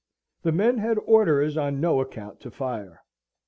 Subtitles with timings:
[0.41, 3.03] The men had orders on no account to fire.